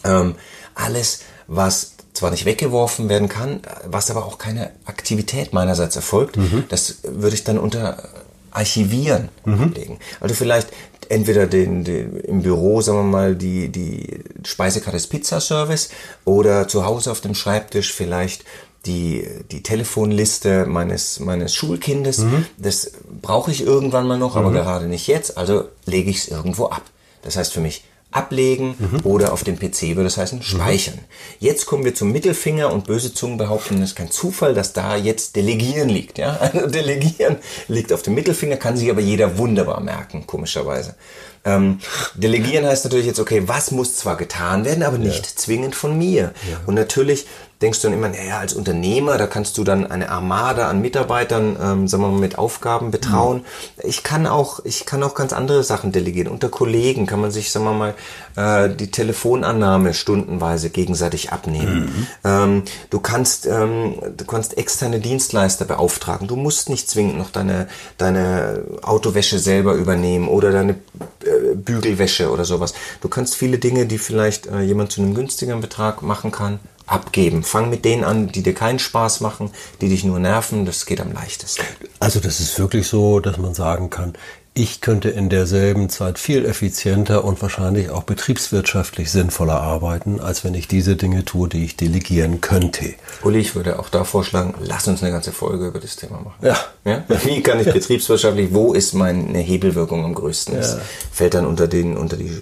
ähm, 0.03 0.35
alles, 0.75 1.21
was 1.47 1.93
zwar 2.13 2.31
nicht 2.31 2.45
weggeworfen 2.45 3.09
werden 3.09 3.29
kann, 3.29 3.61
was 3.85 4.11
aber 4.11 4.25
auch 4.25 4.37
keine 4.37 4.71
Aktivität 4.85 5.53
meinerseits 5.53 5.95
erfolgt, 5.95 6.37
mhm. 6.37 6.65
das 6.69 6.99
würde 7.03 7.35
ich 7.35 7.43
dann 7.43 7.57
unter 7.57 8.09
Archivieren 8.51 9.29
mhm. 9.45 9.71
legen. 9.73 9.99
Also 10.19 10.35
vielleicht 10.35 10.69
entweder 11.07 11.47
den, 11.47 11.83
den, 11.83 12.17
im 12.17 12.41
Büro, 12.41 12.81
sagen 12.81 12.99
wir 12.99 13.03
mal, 13.03 13.35
die, 13.35 13.69
die 13.69 14.23
Speisekarte 14.45 14.97
des 14.97 15.07
Pizzaservice 15.07 15.89
oder 16.25 16.67
zu 16.67 16.85
Hause 16.85 17.11
auf 17.11 17.21
dem 17.21 17.33
Schreibtisch 17.33 17.93
vielleicht 17.93 18.43
die, 18.85 19.27
die 19.51 19.63
Telefonliste 19.63 20.65
meines, 20.65 21.19
meines 21.19 21.53
Schulkindes. 21.53 22.19
Mhm. 22.19 22.45
Das 22.57 22.91
brauche 23.21 23.51
ich 23.51 23.61
irgendwann 23.61 24.07
mal 24.07 24.17
noch, 24.17 24.35
aber 24.35 24.49
mhm. 24.49 24.55
gerade 24.55 24.87
nicht 24.87 25.07
jetzt. 25.07 25.37
Also 25.37 25.65
lege 25.85 26.09
ich 26.09 26.17
es 26.17 26.27
irgendwo 26.27 26.65
ab. 26.67 26.83
Das 27.21 27.35
heißt 27.35 27.53
für 27.53 27.61
mich 27.61 27.83
ablegen 28.11 28.75
mhm. 28.77 28.99
oder 29.05 29.31
auf 29.31 29.43
dem 29.43 29.57
PC 29.57 29.95
würde 29.95 30.03
das 30.03 30.17
heißen 30.17 30.43
speichern. 30.43 30.95
Mhm. 30.95 31.05
Jetzt 31.39 31.65
kommen 31.65 31.85
wir 31.85 31.95
zum 31.95 32.11
Mittelfinger 32.11 32.71
und 32.71 32.85
böse 32.85 33.13
Zungen 33.13 33.37
behaupten, 33.37 33.81
es 33.81 33.91
ist 33.91 33.95
kein 33.95 34.11
Zufall, 34.11 34.53
dass 34.53 34.73
da 34.73 34.97
jetzt 34.97 35.35
Delegieren 35.37 35.89
liegt. 35.89 36.17
Ja? 36.17 36.37
Also 36.51 36.67
Delegieren 36.67 37.37
liegt 37.69 37.93
auf 37.93 38.01
dem 38.01 38.15
Mittelfinger, 38.15 38.57
kann 38.57 38.75
sich 38.75 38.89
aber 38.89 38.99
jeder 38.99 39.37
wunderbar 39.37 39.79
merken, 39.79 40.27
komischerweise. 40.27 40.95
Ähm, 41.43 41.79
delegieren 42.13 42.65
heißt 42.65 42.83
natürlich 42.85 43.07
jetzt, 43.07 43.19
okay, 43.19 43.43
was 43.47 43.71
muss 43.71 43.95
zwar 43.95 44.15
getan 44.15 44.65
werden, 44.65 44.83
aber 44.83 44.97
nicht 44.97 45.25
ja. 45.25 45.35
zwingend 45.35 45.75
von 45.75 45.97
mir. 45.97 46.33
Ja. 46.49 46.59
Und 46.67 46.75
natürlich 46.75 47.25
denkst 47.61 47.81
du 47.81 47.87
dann 47.87 47.97
immer, 47.97 48.09
naja, 48.09 48.39
als 48.39 48.53
Unternehmer, 48.53 49.17
da 49.17 49.27
kannst 49.27 49.57
du 49.57 49.63
dann 49.63 49.89
eine 49.89 50.09
Armada 50.09 50.67
an 50.67 50.81
Mitarbeitern, 50.81 51.57
ähm, 51.61 51.87
sagen 51.87 52.03
wir 52.03 52.09
mal, 52.09 52.19
mit 52.19 52.37
Aufgaben 52.37 52.91
betrauen. 52.91 53.37
Mhm. 53.37 53.83
Ich 53.83 54.03
kann 54.03 54.25
auch, 54.25 54.61
ich 54.65 54.85
kann 54.85 55.03
auch 55.03 55.13
ganz 55.13 55.31
andere 55.31 55.63
Sachen 55.63 55.91
delegieren. 55.91 56.31
Unter 56.31 56.49
Kollegen 56.49 57.05
kann 57.05 57.21
man 57.21 57.31
sich, 57.31 57.51
sagen 57.51 57.65
wir 57.65 57.73
mal, 57.73 57.93
äh, 58.35 58.73
die 58.73 58.89
Telefonannahme 58.89 59.93
stundenweise 59.93 60.69
gegenseitig 60.69 61.31
abnehmen. 61.31 61.81
Mhm. 61.81 62.07
Ähm, 62.23 62.63
du 62.89 62.99
kannst, 62.99 63.45
ähm, 63.45 63.95
du 64.17 64.25
kannst 64.25 64.57
externe 64.57 64.99
Dienstleister 64.99 65.65
beauftragen. 65.65 66.27
Du 66.27 66.35
musst 66.35 66.69
nicht 66.69 66.89
zwingend 66.89 67.17
noch 67.17 67.29
deine, 67.29 67.67
deine 67.97 68.63
Autowäsche 68.81 69.37
selber 69.37 69.73
übernehmen 69.73 70.27
oder 70.27 70.51
deine 70.51 70.71
äh, 70.71 71.30
Bügelwäsche 71.63 72.31
oder 72.31 72.45
sowas. 72.45 72.73
Du 73.01 73.09
kannst 73.09 73.35
viele 73.35 73.57
Dinge, 73.57 73.85
die 73.85 73.97
vielleicht 73.97 74.47
äh, 74.47 74.61
jemand 74.61 74.91
zu 74.91 75.01
einem 75.01 75.13
günstigeren 75.13 75.61
Betrag 75.61 76.01
machen 76.01 76.31
kann, 76.31 76.59
abgeben. 76.85 77.43
Fang 77.43 77.69
mit 77.69 77.85
denen 77.85 78.03
an, 78.03 78.27
die 78.27 78.43
dir 78.43 78.53
keinen 78.53 78.79
Spaß 78.79 79.21
machen, 79.21 79.51
die 79.79 79.89
dich 79.89 80.03
nur 80.03 80.19
nerven. 80.19 80.65
Das 80.65 80.85
geht 80.85 80.99
am 80.99 81.13
leichtesten. 81.13 81.63
Also 81.99 82.19
das 82.19 82.39
ist 82.39 82.57
wirklich 82.59 82.87
so, 82.87 83.19
dass 83.19 83.37
man 83.37 83.53
sagen 83.53 83.89
kann, 83.89 84.13
ich 84.53 84.81
könnte 84.81 85.09
in 85.09 85.29
derselben 85.29 85.89
Zeit 85.89 86.19
viel 86.19 86.45
effizienter 86.45 87.23
und 87.23 87.41
wahrscheinlich 87.41 87.89
auch 87.89 88.03
betriebswirtschaftlich 88.03 89.09
sinnvoller 89.09 89.61
arbeiten, 89.61 90.19
als 90.19 90.43
wenn 90.43 90.53
ich 90.55 90.67
diese 90.67 90.97
Dinge 90.97 91.23
tue, 91.23 91.47
die 91.47 91.63
ich 91.63 91.77
delegieren 91.77 92.41
könnte. 92.41 92.93
Uli, 93.23 93.39
ich 93.39 93.55
würde 93.55 93.79
auch 93.79 93.87
da 93.87 94.03
vorschlagen, 94.03 94.53
lass 94.59 94.87
uns 94.89 95.01
eine 95.03 95.13
ganze 95.13 95.31
Folge 95.31 95.67
über 95.67 95.79
das 95.79 95.95
Thema 95.95 96.19
machen. 96.19 96.35
Ja. 96.41 96.57
ja? 96.83 97.03
Wie 97.23 97.41
kann 97.41 97.61
ich 97.61 97.71
betriebswirtschaftlich, 97.71 98.53
wo 98.53 98.73
ist 98.73 98.93
meine 98.93 99.39
Hebelwirkung 99.39 100.03
am 100.03 100.13
größten? 100.13 100.55
Das 100.55 100.77
fällt 101.11 101.33
dann 101.33 101.45
unter 101.45 101.69
den, 101.69 101.95
unter 101.95 102.17
die, 102.17 102.41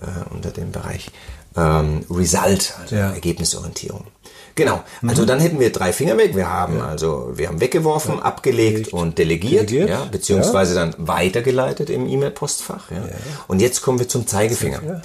äh, 0.00 0.30
unter 0.30 0.50
den 0.52 0.72
Bereich 0.72 1.10
ähm, 1.56 2.06
Result, 2.10 2.74
also 2.80 2.96
ja. 2.96 3.10
Ergebnisorientierung. 3.10 4.06
Genau. 4.54 4.82
Also 5.06 5.22
mhm. 5.22 5.26
dann 5.26 5.40
hätten 5.40 5.60
wir 5.60 5.72
drei 5.72 5.92
Finger 5.92 6.16
weg. 6.16 6.34
Wir 6.34 6.50
haben 6.50 6.78
ja. 6.78 6.86
also, 6.86 7.32
wir 7.34 7.48
haben 7.48 7.60
weggeworfen, 7.60 8.16
ja. 8.16 8.22
abgelegt 8.22 8.92
und 8.92 9.18
delegiert, 9.18 9.70
delegiert. 9.70 9.90
Ja, 9.90 10.04
beziehungsweise 10.04 10.74
dann 10.74 10.94
weitergeleitet 10.98 11.90
im 11.90 12.06
E-Mail-Postfach. 12.06 12.90
Ja. 12.90 13.02
Und 13.48 13.60
jetzt 13.60 13.82
kommen 13.82 13.98
wir 13.98 14.08
zum 14.08 14.26
Zeigefinger. 14.26 15.02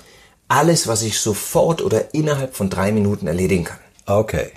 Alles, 0.47 0.87
was 0.87 1.01
ich 1.01 1.19
sofort 1.19 1.81
oder 1.81 2.13
innerhalb 2.13 2.55
von 2.55 2.69
drei 2.69 2.91
Minuten 2.91 3.27
erledigen 3.27 3.63
kann. 3.63 3.79
Okay. 4.05 4.51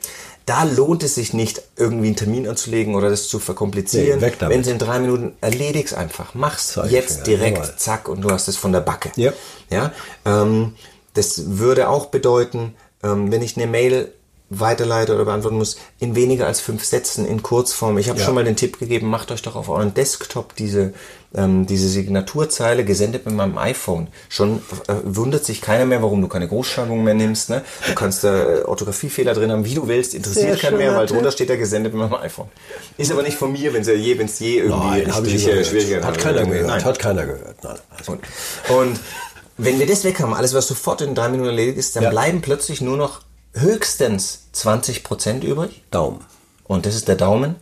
Da 0.44 0.64
lohnt 0.64 1.02
es 1.02 1.14
sich 1.14 1.34
nicht, 1.34 1.60
irgendwie 1.76 2.06
einen 2.06 2.16
Termin 2.16 2.48
anzulegen 2.48 2.94
oder 2.94 3.10
das 3.10 3.28
zu 3.28 3.38
verkomplizieren. 3.38 4.18
Nee, 4.18 4.32
Wenn 4.40 4.62
es 4.62 4.66
in 4.66 4.78
drei 4.78 4.98
Minuten 4.98 5.36
erledig's 5.42 5.92
einfach. 5.92 6.34
Mach's 6.34 6.78
jetzt 6.88 7.26
direkt, 7.26 7.78
zack, 7.78 8.08
und 8.08 8.22
du 8.22 8.30
hast 8.30 8.48
es 8.48 8.56
von 8.56 8.72
der 8.72 8.80
Backe. 8.80 9.10
Ja. 9.16 9.32
Ja. 9.68 9.92
Ähm, 10.24 10.74
das 11.12 11.58
würde 11.58 11.90
auch 11.90 12.06
bedeuten, 12.06 12.74
ähm, 13.02 13.30
wenn 13.30 13.42
ich 13.42 13.58
eine 13.58 13.66
Mail 13.66 14.12
weiterleite 14.50 15.14
oder 15.14 15.24
beantworten 15.24 15.58
muss, 15.58 15.76
in 15.98 16.14
weniger 16.14 16.46
als 16.46 16.60
fünf 16.60 16.84
Sätzen 16.84 17.26
in 17.26 17.42
Kurzform. 17.42 17.98
Ich 17.98 18.08
habe 18.08 18.18
ja. 18.18 18.24
schon 18.24 18.34
mal 18.34 18.44
den 18.44 18.56
Tipp 18.56 18.78
gegeben, 18.78 19.08
macht 19.08 19.30
euch 19.30 19.42
doch 19.42 19.56
auf 19.56 19.68
euren 19.68 19.92
Desktop 19.92 20.54
diese, 20.56 20.94
ähm, 21.34 21.66
diese 21.66 21.88
Signaturzeile 21.88 22.84
gesendet 22.84 23.26
mit 23.26 23.34
meinem 23.34 23.58
iPhone. 23.58 24.08
Schon 24.30 24.62
äh, 24.86 24.94
wundert 25.04 25.44
sich 25.44 25.60
keiner 25.60 25.84
mehr, 25.84 26.02
warum 26.02 26.22
du 26.22 26.28
keine 26.28 26.48
Großschreibung 26.48 27.04
mehr 27.04 27.14
nimmst. 27.14 27.50
Ne? 27.50 27.62
Du 27.86 27.94
kannst 27.94 28.24
äh, 28.24 28.62
Orthographiefehler 28.64 29.34
drin 29.34 29.52
haben, 29.52 29.66
wie 29.66 29.74
du 29.74 29.86
willst, 29.86 30.14
interessiert 30.14 30.58
keinen 30.60 30.78
mehr, 30.78 30.96
weil 30.96 31.06
drunter 31.06 31.30
steht 31.30 31.50
da 31.50 31.56
gesendet 31.56 31.92
mit 31.92 32.00
meinem 32.00 32.14
iPhone. 32.14 32.48
Ist 32.96 33.12
aber 33.12 33.22
nicht 33.22 33.36
von 33.36 33.52
mir, 33.52 33.74
wenn 33.74 33.82
es 33.82 33.88
je, 33.88 34.18
wenn's 34.18 34.38
je 34.38 34.60
irgendwie 34.60 35.02
Nein, 35.02 35.12
Striche, 35.12 35.64
Schwierigkeiten 35.64 36.06
hat. 36.06 36.14
Hat 36.14 36.22
keiner 36.22 36.46
gehört. 36.46 36.66
Nein. 36.66 36.84
Hat 36.84 36.98
keiner 36.98 37.26
gehört. 37.26 37.56
Nein. 37.62 37.78
Also. 37.98 38.12
Und, 38.12 38.20
und 38.70 39.00
wenn 39.58 39.78
wir 39.78 39.86
das 39.86 40.04
weg 40.04 40.20
haben, 40.20 40.32
alles 40.32 40.54
was 40.54 40.68
sofort 40.68 41.02
in 41.02 41.14
drei 41.14 41.28
Minuten 41.28 41.50
erledigt 41.50 41.78
ist, 41.78 41.96
dann 41.96 42.04
ja. 42.04 42.10
bleiben 42.10 42.40
plötzlich 42.40 42.80
nur 42.80 42.96
noch 42.96 43.20
höchstens 43.54 44.48
20 44.52 45.04
Prozent 45.04 45.44
übrig. 45.44 45.82
Daumen. 45.90 46.24
Und 46.64 46.84
das 46.86 46.94
ist 46.94 47.08
der 47.08 47.16
Daumen. 47.16 47.56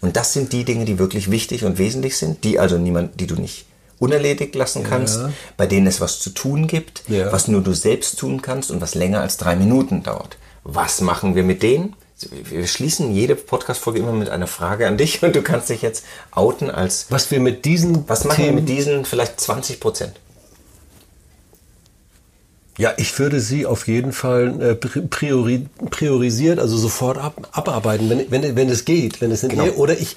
Und 0.00 0.16
das 0.16 0.32
sind 0.32 0.52
die 0.52 0.64
Dinge, 0.64 0.84
die 0.84 0.98
wirklich 0.98 1.30
wichtig 1.30 1.64
und 1.64 1.78
wesentlich 1.78 2.16
sind, 2.16 2.44
die 2.44 2.58
also 2.58 2.78
niemand, 2.78 3.20
die 3.20 3.26
du 3.26 3.34
nicht 3.34 3.66
unerledigt 3.98 4.54
lassen 4.54 4.82
kannst, 4.82 5.20
ja. 5.20 5.32
bei 5.56 5.66
denen 5.66 5.86
es 5.86 6.00
was 6.00 6.18
zu 6.18 6.30
tun 6.30 6.66
gibt, 6.66 7.04
ja. 7.08 7.30
was 7.30 7.46
nur 7.46 7.60
du 7.60 7.72
selbst 7.72 8.18
tun 8.18 8.42
kannst 8.42 8.70
und 8.70 8.80
was 8.80 8.94
länger 8.94 9.20
als 9.20 9.36
drei 9.36 9.54
Minuten 9.54 10.02
dauert. 10.02 10.38
Was 10.64 11.00
machen 11.00 11.34
wir 11.34 11.44
mit 11.44 11.62
denen? 11.62 11.94
Wir 12.30 12.66
schließen 12.66 13.12
jede 13.12 13.34
Podcast-Folge 13.34 14.00
immer 14.00 14.12
mit 14.12 14.28
einer 14.28 14.46
Frage 14.46 14.86
an 14.86 14.96
dich 14.96 15.22
und 15.22 15.34
du 15.34 15.42
kannst 15.42 15.70
dich 15.70 15.82
jetzt 15.82 16.04
outen 16.30 16.70
als. 16.70 17.06
Was 17.10 17.30
wir 17.30 17.40
mit 17.40 17.64
diesen. 17.64 18.08
Was 18.08 18.24
machen 18.24 18.44
wir 18.44 18.52
mit 18.52 18.68
diesen 18.68 19.04
vielleicht 19.04 19.40
20 19.40 19.80
Prozent? 19.80 20.14
Ja, 22.78 22.92
ich 22.96 23.18
würde 23.18 23.40
sie 23.40 23.66
auf 23.66 23.86
jeden 23.86 24.12
Fall 24.12 24.60
äh, 24.62 24.74
priori 24.74 25.66
priorisiert, 25.90 26.58
also 26.58 26.78
sofort 26.78 27.18
ab, 27.18 27.48
abarbeiten, 27.52 28.08
wenn, 28.08 28.30
wenn, 28.30 28.56
wenn 28.56 28.68
es 28.70 28.86
geht, 28.86 29.20
wenn 29.20 29.30
es 29.30 29.42
nicht 29.42 29.58
genau. 29.58 29.72
oder 29.74 29.98
ich, 29.98 30.16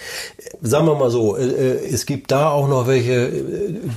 sagen 0.62 0.88
wir 0.88 0.96
mal 0.96 1.12
so, 1.12 1.36
äh, 1.36 1.44
äh, 1.44 1.94
es 1.94 2.06
gibt 2.06 2.32
da 2.32 2.50
auch 2.50 2.70
noch 2.70 2.88
welche, 2.88 3.30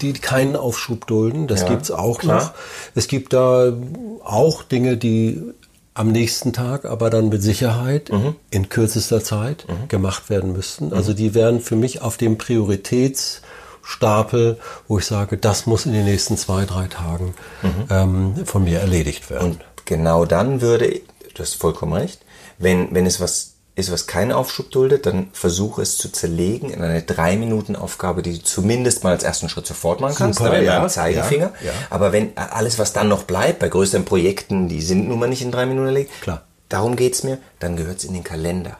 die 0.02 0.12
keinen 0.14 0.56
Aufschub 0.56 1.06
dulden, 1.06 1.46
das 1.46 1.62
ja, 1.62 1.68
gibt's 1.68 1.92
auch 1.92 2.18
klar. 2.18 2.42
noch. 2.42 2.52
Es 2.96 3.06
gibt 3.06 3.32
da 3.32 3.72
auch 4.24 4.64
Dinge, 4.64 4.96
die 4.96 5.40
am 5.94 6.10
nächsten 6.10 6.52
Tag, 6.52 6.84
aber 6.84 7.10
dann 7.10 7.28
mit 7.28 7.42
Sicherheit 7.42 8.10
mhm. 8.10 8.34
in 8.50 8.68
kürzester 8.68 9.22
Zeit 9.22 9.66
mhm. 9.68 9.88
gemacht 9.88 10.30
werden 10.30 10.52
müssten. 10.52 10.92
Also 10.92 11.12
die 11.12 11.34
werden 11.34 11.60
für 11.60 11.76
mich 11.76 12.02
auf 12.02 12.16
dem 12.16 12.38
Prioritäts 12.38 13.42
Stapel, 13.82 14.58
wo 14.86 14.98
ich 14.98 15.06
sage, 15.06 15.36
das 15.36 15.66
muss 15.66 15.86
in 15.86 15.92
den 15.92 16.04
nächsten 16.04 16.36
zwei, 16.36 16.64
drei 16.64 16.86
Tagen 16.86 17.34
mhm. 17.62 17.84
ähm, 17.90 18.46
von 18.46 18.64
mir 18.64 18.80
erledigt 18.80 19.30
werden. 19.30 19.52
Und 19.52 19.64
genau 19.84 20.24
dann 20.24 20.60
würde, 20.60 21.00
du 21.34 21.42
hast 21.42 21.54
vollkommen 21.54 21.92
recht, 21.92 22.20
wenn, 22.58 22.94
wenn 22.94 23.06
es 23.06 23.20
was 23.20 23.54
ist, 23.78 23.92
was 23.92 24.08
keinen 24.08 24.32
Aufschub 24.32 24.72
duldet, 24.72 25.06
dann 25.06 25.28
versuche 25.32 25.82
es 25.82 25.96
zu 25.96 26.10
zerlegen 26.10 26.70
in 26.70 26.82
eine 26.82 27.02
drei 27.02 27.36
Minuten 27.36 27.76
Aufgabe, 27.76 28.22
die 28.22 28.38
du 28.38 28.42
zumindest 28.42 29.04
mal 29.04 29.10
als 29.10 29.22
ersten 29.22 29.48
Schritt 29.48 29.68
sofort 29.68 30.00
machen 30.00 30.16
kannst, 30.18 30.40
Super, 30.40 30.60
ja, 30.60 30.80
mit 30.80 30.90
Zeigefinger. 30.90 31.52
Ja, 31.60 31.66
ja. 31.66 31.72
Aber 31.88 32.12
wenn 32.12 32.36
alles, 32.36 32.80
was 32.80 32.92
dann 32.92 33.08
noch 33.08 33.22
bleibt, 33.22 33.60
bei 33.60 33.68
größeren 33.68 34.04
Projekten, 34.04 34.68
die 34.68 34.82
sind 34.82 35.08
nun 35.08 35.20
mal 35.20 35.28
nicht 35.28 35.42
in 35.42 35.52
drei 35.52 35.64
Minuten 35.64 35.86
erlegt, 35.86 36.10
Klar. 36.22 36.42
darum 36.68 36.96
geht's 36.96 37.22
mir, 37.22 37.38
dann 37.60 37.76
gehört's 37.76 38.02
in 38.02 38.14
den 38.14 38.24
Kalender. 38.24 38.78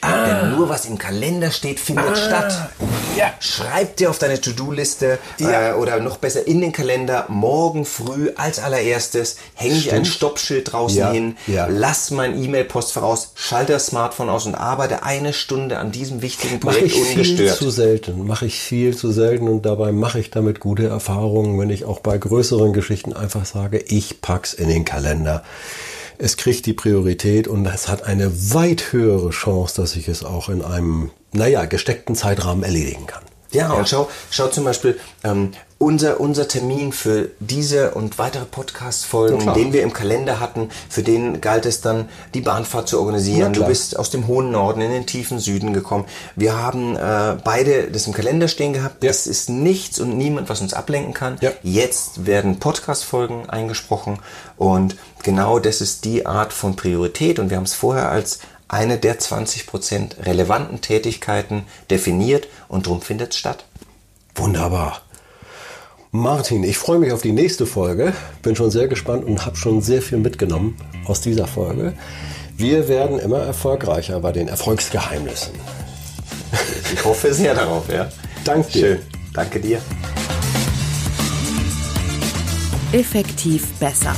Ah. 0.00 0.26
Denn 0.26 0.56
nur 0.56 0.68
was 0.68 0.84
im 0.84 0.98
Kalender 0.98 1.52
steht, 1.52 1.78
findet 1.78 2.10
ah. 2.10 2.16
statt. 2.16 2.70
Ja. 3.16 3.32
Schreib 3.40 3.96
dir 3.96 4.10
auf 4.10 4.18
deine 4.18 4.40
To-Do-Liste 4.40 5.18
ja. 5.38 5.70
äh, 5.70 5.74
oder 5.74 6.00
noch 6.00 6.18
besser 6.18 6.46
in 6.46 6.60
den 6.60 6.72
Kalender 6.72 7.26
morgen 7.28 7.84
früh 7.84 8.30
als 8.36 8.58
allererstes 8.58 9.36
hänge 9.54 9.74
ich 9.74 9.92
ein 9.92 10.04
Stoppschild 10.04 10.72
draußen 10.72 10.98
ja. 10.98 11.10
hin, 11.10 11.36
lass 11.68 12.10
mein 12.10 12.42
E-Mail-Post 12.42 12.92
voraus, 12.92 13.32
schalte 13.34 13.72
das 13.72 13.86
Smartphone 13.86 14.28
aus 14.28 14.46
und 14.46 14.54
arbeite 14.54 15.02
eine 15.02 15.32
Stunde 15.32 15.78
an 15.78 15.92
diesem 15.92 16.22
wichtigen 16.22 16.60
Projekt 16.60 16.82
mach 16.82 16.86
ich 16.86 17.10
ungestört. 17.10 17.38
Viel 17.38 17.58
zu 17.58 17.70
selten, 17.70 18.26
mache 18.26 18.46
ich 18.46 18.60
viel 18.60 18.96
zu 18.96 19.10
selten 19.10 19.48
und 19.48 19.66
dabei 19.66 19.92
mache 19.92 20.18
ich 20.20 20.30
damit 20.30 20.60
gute 20.60 20.86
Erfahrungen, 20.86 21.58
wenn 21.58 21.70
ich 21.70 21.84
auch 21.84 22.00
bei 22.00 22.16
größeren 22.18 22.72
Geschichten 22.72 23.12
einfach 23.12 23.44
sage, 23.44 23.78
ich 23.78 24.20
pack's 24.20 24.54
in 24.54 24.68
den 24.68 24.84
Kalender 24.84 25.42
es 26.20 26.36
kriegt 26.36 26.66
die 26.66 26.74
Priorität 26.74 27.48
und 27.48 27.64
es 27.66 27.88
hat 27.88 28.02
eine 28.02 28.52
weit 28.52 28.92
höhere 28.92 29.30
Chance, 29.30 29.80
dass 29.80 29.96
ich 29.96 30.06
es 30.06 30.22
auch 30.22 30.48
in 30.50 30.62
einem, 30.62 31.10
naja, 31.32 31.64
gesteckten 31.64 32.14
Zeitrahmen 32.14 32.62
erledigen 32.62 33.06
kann. 33.06 33.22
Ja, 33.52 33.72
und 33.72 33.88
schau, 33.88 34.08
schau 34.30 34.48
zum 34.48 34.64
Beispiel, 34.64 35.00
ähm, 35.24 35.52
unser, 35.80 36.20
unser 36.20 36.46
Termin 36.46 36.92
für 36.92 37.30
diese 37.40 37.92
und 37.92 38.18
weitere 38.18 38.44
Podcast-Folgen, 38.44 39.46
ja, 39.46 39.54
den 39.54 39.72
wir 39.72 39.82
im 39.82 39.94
Kalender 39.94 40.38
hatten, 40.38 40.68
für 40.90 41.02
den 41.02 41.40
galt 41.40 41.64
es 41.64 41.80
dann, 41.80 42.10
die 42.34 42.42
Bahnfahrt 42.42 42.86
zu 42.86 42.98
organisieren. 42.98 43.54
Du 43.54 43.64
bist 43.64 43.98
aus 43.98 44.10
dem 44.10 44.26
hohen 44.26 44.50
Norden 44.50 44.82
in 44.82 44.90
den 44.90 45.06
tiefen 45.06 45.38
Süden 45.38 45.72
gekommen. 45.72 46.04
Wir 46.36 46.58
haben 46.58 46.96
äh, 46.96 47.38
beide 47.42 47.90
das 47.90 48.06
im 48.06 48.12
Kalender 48.12 48.46
stehen 48.46 48.74
gehabt. 48.74 49.02
Ja. 49.02 49.08
Es 49.08 49.26
ist 49.26 49.48
nichts 49.48 49.98
und 49.98 50.18
niemand, 50.18 50.50
was 50.50 50.60
uns 50.60 50.74
ablenken 50.74 51.14
kann. 51.14 51.38
Ja. 51.40 51.50
Jetzt 51.62 52.26
werden 52.26 52.58
Podcast-Folgen 52.58 53.48
eingesprochen 53.48 54.18
und 54.58 54.96
genau 55.22 55.60
das 55.60 55.80
ist 55.80 56.04
die 56.04 56.26
Art 56.26 56.52
von 56.52 56.76
Priorität 56.76 57.38
und 57.38 57.48
wir 57.48 57.56
haben 57.56 57.64
es 57.64 57.74
vorher 57.74 58.10
als 58.10 58.40
eine 58.68 58.98
der 58.98 59.18
20% 59.18 60.26
relevanten 60.26 60.82
Tätigkeiten 60.82 61.64
definiert 61.88 62.48
und 62.68 62.84
darum 62.84 63.00
findet 63.00 63.32
es 63.32 63.38
statt. 63.38 63.64
Wunderbar. 64.34 65.00
Martin, 66.12 66.64
ich 66.64 66.76
freue 66.76 66.98
mich 66.98 67.12
auf 67.12 67.22
die 67.22 67.30
nächste 67.30 67.66
Folge. 67.66 68.12
Bin 68.42 68.56
schon 68.56 68.70
sehr 68.72 68.88
gespannt 68.88 69.24
und 69.24 69.46
habe 69.46 69.56
schon 69.56 69.80
sehr 69.80 70.02
viel 70.02 70.18
mitgenommen 70.18 70.76
aus 71.04 71.20
dieser 71.20 71.46
Folge. 71.46 71.92
Wir 72.56 72.88
werden 72.88 73.20
immer 73.20 73.38
erfolgreicher 73.38 74.18
bei 74.18 74.32
den 74.32 74.48
Erfolgsgeheimnissen. 74.48 75.54
Ich 76.92 77.04
hoffe 77.04 77.32
sehr 77.32 77.54
darauf, 77.54 77.88
ja. 77.88 78.10
Danke 78.44 78.72
dir. 78.72 78.80
Schön. 78.80 78.98
Danke 79.32 79.60
dir. 79.60 79.80
Effektiv 82.92 83.72
besser. 83.78 84.14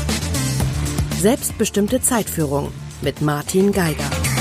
Selbstbestimmte 1.21 2.01
Zeitführung 2.01 2.73
mit 3.03 3.21
Martin 3.21 3.71
Geiger. 3.71 4.32